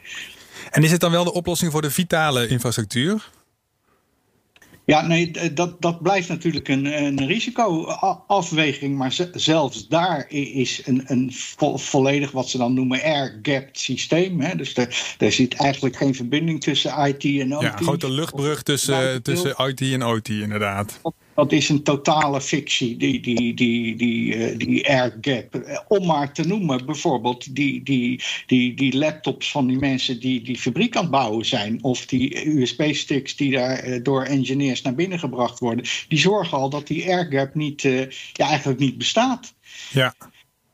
[0.70, 3.30] En is het dan wel de oplossing voor de vitale infrastructuur?
[4.90, 8.96] Ja, nee, dat, dat blijft natuurlijk een, een risicoafweging.
[8.96, 14.40] Maar zelfs daar is een, een vo volledig wat ze dan noemen air-gapped systeem.
[14.40, 14.56] Hè.
[14.56, 17.62] Dus er, er zit eigenlijk geen verbinding tussen IT en OT.
[17.62, 21.00] Ja, een grote luchtbrug tussen, tussen IT en OT, inderdaad
[21.40, 25.82] dat is een totale fictie, die, die, die, die, uh, die air gap.
[25.88, 30.58] Om maar te noemen, bijvoorbeeld die, die, die, die laptops van die mensen die die
[30.58, 35.18] fabriek aan het bouwen zijn, of die USB-sticks die daar uh, door engineers naar binnen
[35.18, 38.00] gebracht worden, die zorgen al dat die air gap niet, uh,
[38.32, 39.54] ja, eigenlijk niet bestaat.
[39.92, 40.14] Ja.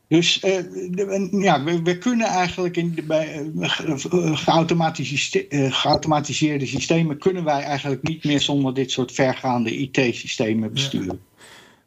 [0.07, 4.37] Dus uh, de, ja, we, we, kunnen eigenlijk in de, bij uh,
[5.71, 11.19] geautomatiseerde systemen kunnen wij eigenlijk niet meer zonder dit soort vergaande IT-systemen besturen.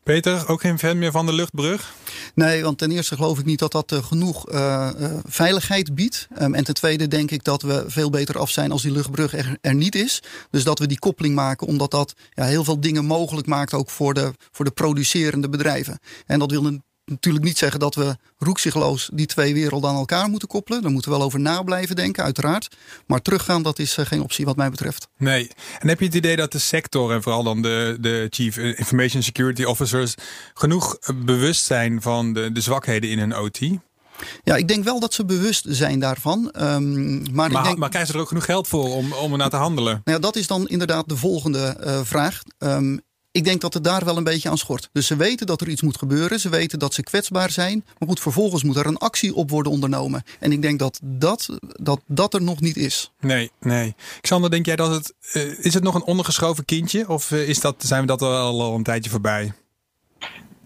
[0.03, 1.95] Peter, ook geen fan meer van de luchtbrug?
[2.35, 6.29] Nee, want ten eerste geloof ik niet dat dat uh, genoeg uh, uh, veiligheid biedt.
[6.43, 9.35] Um, en ten tweede denk ik dat we veel beter af zijn als die luchtbrug
[9.35, 10.23] er, er niet is.
[10.51, 13.91] Dus dat we die koppeling maken, omdat dat ja, heel veel dingen mogelijk maakt ook
[13.91, 15.99] voor de, voor de producerende bedrijven.
[16.27, 20.49] En dat wil natuurlijk niet zeggen dat we roekzichtloos die twee werelden aan elkaar moeten
[20.49, 20.83] koppelen.
[20.83, 22.77] Daar moeten we wel over na blijven denken, uiteraard.
[23.07, 25.09] Maar teruggaan, dat is eh, geen optie wat mij betreft.
[25.17, 25.51] Nee.
[25.79, 29.23] En heb je het idee dat de sector en vooral dan de, de Chief Information
[29.23, 30.15] Security Officers
[30.55, 33.59] genoeg bewust zijn van de, de zwakheden in hun OT?
[34.45, 36.55] Ja, ik denk wel dat ze bewust zijn daarvan.
[36.61, 37.79] Um, maar, maar, ik denk...
[37.79, 40.01] maar krijgen ze er ook genoeg geld voor om, om er naar te handelen?
[40.05, 42.43] Nou ja, dat is dan inderdaad de volgende uh, vraag.
[42.59, 43.01] Um,
[43.33, 44.89] ik denk dat het daar wel een beetje aan schort.
[44.93, 46.41] Dus ze weten dat er iets moet gebeuren.
[46.41, 47.85] Ze weten dat ze kwetsbaar zijn.
[47.99, 50.23] Maar goed, vervolgens moet er een actie op worden ondernomen.
[50.39, 53.13] En ik denk dat dat, dat, dat er nog niet is.
[53.21, 53.95] Nee, nee.
[54.21, 55.15] Xander, denk jij dat het.
[55.33, 57.09] Uh, is het nog een ondergeschoven kindje?
[57.09, 59.53] Of uh, is dat, zijn we dat al, al een tijdje voorbij?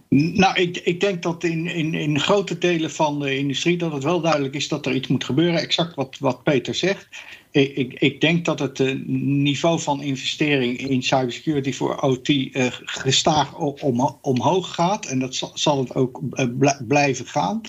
[0.09, 4.05] Nou, ik, ik denk dat in, in, in grote delen van de industrie dat het
[4.05, 5.61] wel duidelijk is dat er iets moet gebeuren.
[5.61, 7.09] Exact wat, wat Peter zegt.
[7.55, 13.59] Ik, ik, denk dat het uh, niveau van investering in cybersecurity voor OT uh, gestaag
[13.59, 15.07] om, omhoog gaat.
[15.07, 17.61] En dat zal, het ook uh, blijven gaan.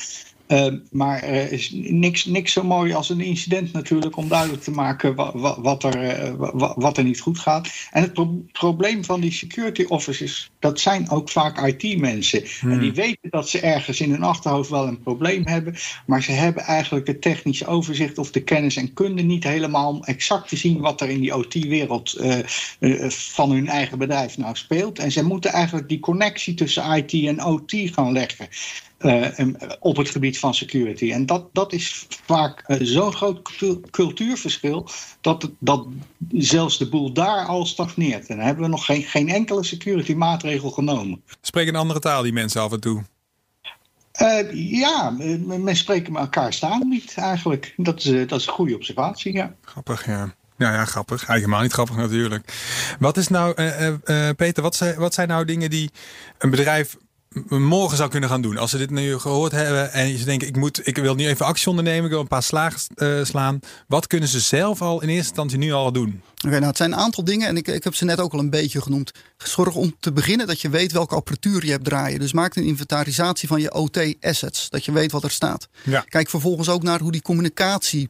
[0.48, 4.72] Uh, maar er is niks, niks zo mooi als een incident natuurlijk om duidelijk te
[4.72, 7.70] maken wat, wat, er, uh, wat er niet goed gaat.
[7.92, 12.44] En het pro probleem van die security officers, dat zijn ook vaak IT-mensen.
[12.60, 12.72] Hmm.
[12.72, 16.32] En die weten dat ze ergens in hun achterhoofd wel een probleem hebben, maar ze
[16.32, 20.58] hebben eigenlijk het technische overzicht of de kennis en kunde niet helemaal om exact te
[20.58, 22.18] zien wat er in die OT-wereld
[22.80, 25.00] uh, van hun eigen bedrijf nou speelt.
[25.00, 28.48] En ze moeten eigenlijk die connectie tussen IT en OT gaan leggen.
[29.06, 29.28] Uh,
[29.80, 31.12] op het gebied van security.
[31.12, 33.42] En dat, dat is vaak uh, zo'n groot
[33.92, 34.90] cultuurverschil
[35.22, 35.88] dat, dat
[36.30, 38.28] zelfs de boel daar al stagneert.
[38.28, 41.22] En dan hebben we nog geen, geen enkele security maatregel genomen.
[41.42, 43.04] Spreken een andere taal die mensen af en toe?
[44.22, 45.10] Uh, ja,
[45.46, 47.74] men spreken elkaar staan niet eigenlijk.
[47.78, 49.56] Dat is, dat is een goede observatie, ja.
[49.62, 50.34] Grappig, ja.
[50.58, 51.16] Ja, ja, grappig.
[51.16, 52.54] Eigenlijk helemaal niet grappig natuurlijk.
[53.00, 53.54] Wat is nou,
[54.34, 55.90] Peter, wat zijn, wat zijn nou dingen die
[56.38, 56.98] een bedrijf
[57.50, 58.58] morgen zou kunnen gaan doen.
[58.58, 61.46] Als ze dit nu gehoord hebben en ze denken, ik, moet, ik wil nu even
[61.46, 63.60] actie ondernemen, ik wil een paar slagen uh, slaan.
[63.88, 66.22] Wat kunnen ze zelf al in eerste instantie nu al doen?
[66.36, 68.34] Oké, okay, nou het zijn een aantal dingen en ik, ik heb ze net ook
[68.34, 69.12] al een beetje genoemd.
[69.38, 72.20] Zorg om te beginnen dat je weet welke apparatuur je hebt draaien.
[72.20, 75.68] Dus maak een inventarisatie van je OT-assets, dat je weet wat er staat.
[75.84, 76.02] Ja.
[76.02, 78.10] Kijk vervolgens ook naar hoe die communicatie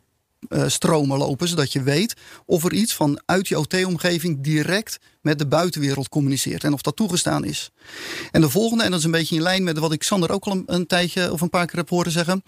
[0.49, 2.13] uh, stromen lopen, zodat je weet
[2.45, 7.45] of er iets vanuit je OT-omgeving direct met de buitenwereld communiceert en of dat toegestaan
[7.45, 7.71] is.
[8.31, 10.45] En de volgende, en dat is een beetje in lijn met wat ik Sander ook
[10.45, 12.43] al een, tijdje of een paar keer heb horen zeggen.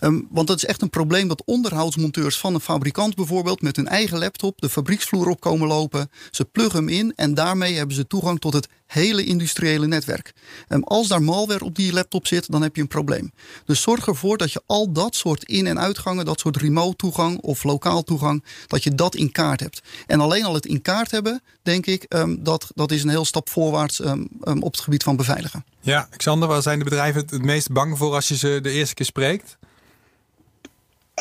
[0.00, 3.88] Um, want dat is echt een probleem dat onderhoudsmonteurs van een fabrikant bijvoorbeeld met hun
[3.88, 6.10] eigen laptop de fabrieksvloer op komen lopen.
[6.30, 10.32] Ze pluggen hem in en daarmee hebben ze toegang tot het hele industriële netwerk.
[10.68, 13.32] Um, als daar malware op die laptop zit, dan heb je een probleem.
[13.64, 17.40] Dus zorg ervoor dat je al dat soort in- en uitgangen, dat soort remote toegang
[17.40, 19.82] of lokaal toegang, dat je dat in kaart hebt.
[20.06, 23.24] En alleen al het in kaart hebben, denk ik, um, dat, dat is een heel
[23.24, 25.64] stap voorwaarts um, um, op het gebied van beveiligen.
[25.80, 28.70] Ja, Xander, waar zijn de bedrijven het, het meest bang voor als je ze de
[28.70, 29.56] eerste keer spreekt?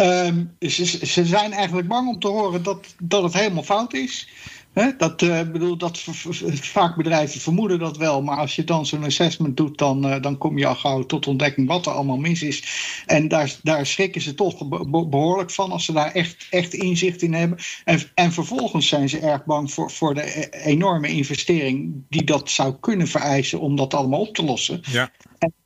[0.01, 4.27] Um, ze, ze, zijn eigenlijk bang om te horen dat, dat het helemaal fout is.
[4.73, 5.99] He, dat, uh, bedoel, dat
[6.53, 10.37] vaak bedrijven vermoeden dat wel, maar als je dan zo'n assessment doet, dan, uh, dan
[10.37, 12.63] kom je al gauw tot ontdekking wat er allemaal mis is.
[13.05, 14.67] En daar, daar schrikken ze toch
[15.09, 17.57] behoorlijk van als ze daar echt, echt inzicht in hebben.
[17.83, 22.75] En, en vervolgens zijn ze erg bang voor, voor de enorme investering die dat zou
[22.79, 24.81] kunnen vereisen om dat allemaal op te lossen.
[24.91, 25.11] Ja.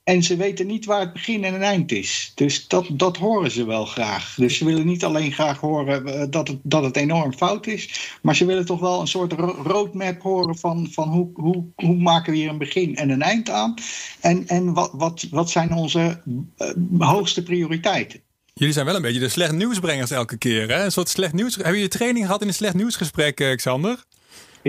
[0.03, 2.31] En, ze weten niet waar het begin en het eind is.
[2.35, 4.35] Dus dat, dat horen ze wel graag.
[4.37, 8.09] Dus ze willen niet alleen graag horen dat het, dat het enorm fout is.
[8.21, 9.33] Maar ze willen toch wel een soort
[9.63, 13.49] roadmap horen van, van hoe, hoe, hoe maken we hier een begin en een eind
[13.49, 13.73] aan.
[14.19, 16.21] En, en wat, wat, wat zijn onze
[16.57, 18.19] uh, hoogste prioriteiten.
[18.53, 20.69] Jullie zijn wel een beetje de slecht nieuwsbrengers elke keer.
[20.69, 20.83] Hè?
[20.83, 21.55] Een soort slecht nieuws.
[21.55, 24.03] Hebben jullie training gehad in een slecht nieuwsgesprek, Xander?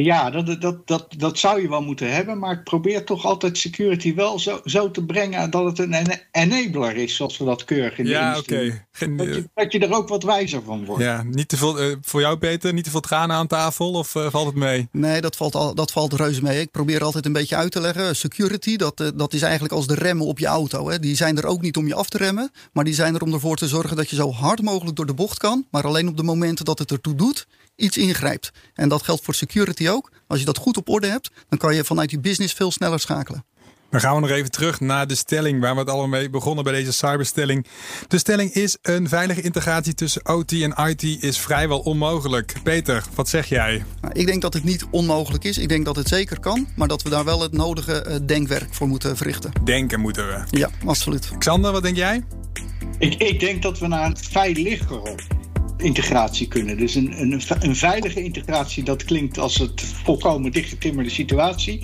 [0.02, 2.38] Ja, dat, dat, dat, dat zou je wel moeten hebben.
[2.38, 6.96] Maar ik probeer toch altijd security wel zo, zo te brengen dat het een enabler
[6.96, 8.38] is, zoals we dat keurig in de ja, oké.
[8.38, 9.16] Okay.
[9.16, 11.02] Dat, je, dat je er ook wat wijzer van wordt.
[11.02, 14.14] Ja, niet te veel, uh, voor jou Peter, niet te veel tranen aan tafel of
[14.14, 14.88] uh, valt het mee?
[14.92, 16.60] Nee, dat valt, al, dat valt reuze mee.
[16.60, 18.16] Ik probeer altijd een beetje uit te leggen.
[18.16, 20.88] Security, dat, uh, dat is eigenlijk als de remmen op je auto.
[20.90, 20.98] Hè.
[20.98, 23.32] Die zijn er ook niet om je af te remmen, maar die zijn er om
[23.32, 25.66] ervoor te zorgen dat je zo hard mogelijk door de bocht kan.
[25.70, 27.46] Maar alleen op de momenten dat het ertoe doet,
[27.76, 28.50] iets ingrijpt.
[28.74, 30.12] En dat geldt voor security ook.
[30.26, 33.00] Als je dat goed op orde hebt, dan kan je vanuit je business veel sneller
[33.00, 33.44] schakelen.
[33.90, 36.64] Dan gaan we nog even terug naar de stelling waar we het allemaal mee begonnen
[36.64, 37.66] bij deze cyberstelling.
[38.08, 42.54] De stelling is een veilige integratie tussen OT en IT is vrijwel onmogelijk.
[42.62, 43.84] Peter, wat zeg jij?
[44.00, 45.58] Nou, ik denk dat het niet onmogelijk is.
[45.58, 48.74] Ik denk dat het zeker kan, maar dat we daar wel het nodige eh, denkwerk
[48.74, 49.52] voor moeten verrichten.
[49.64, 50.58] Denken moeten we.
[50.58, 51.30] Ja, absoluut.
[51.38, 52.24] Xander, wat denk jij?
[52.98, 55.14] Ik, ik denk dat we naar een veiliger
[55.76, 56.78] integratie kunnen.
[56.78, 61.80] Dus een, een, een, veilige integratie, dat klinkt als het volkomen dichtgetimmerde situatie.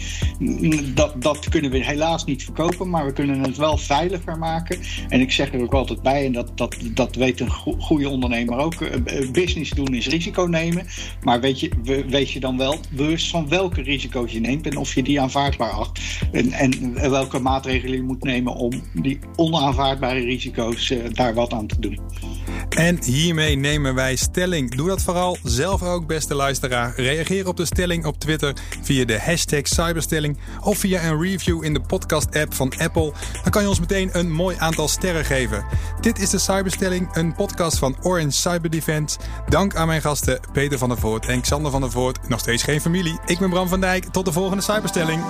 [0.94, 4.78] Dat, dat kunnen we helaas niet verkopen, maar we kunnen het wel veiliger maken.
[5.08, 8.58] En ik zeg er ook altijd bij, en dat, dat, dat weet een goede ondernemer
[8.58, 10.86] ook: eh, eh, business doen is risico nemen.
[11.22, 11.70] Maar weet je,
[12.08, 15.70] weet je dan wel bewust van welke risico's je neemt en of je die aanvaardbaar
[15.70, 16.00] acht.
[16.32, 21.66] En, en welke maatregelen je moet nemen om die onaanvaardbare risico's uh, daar wat aan
[21.66, 22.00] te doen.
[22.68, 24.74] En hiermee nemen wij stelling.
[24.74, 26.92] Doe dat vooral zelf ook, beste luisteraar.
[26.96, 31.74] Reageer op de stelling op Twitter via de hashtag Cyberstelling of via een review in
[31.74, 33.12] de podcast-app van Apple.
[33.42, 35.64] Dan kan je ons meteen een mooi aantal sterren geven.
[36.00, 39.18] Dit is de Cyberstelling, een podcast van Orange Cyber Defense.
[39.48, 42.28] Dank aan mijn gasten Peter van der Voort en Xander van der Voort.
[42.28, 43.20] Nog steeds geen familie.
[43.26, 44.04] Ik ben Bram van Dijk.
[44.04, 45.22] Tot de volgende Cyberstelling.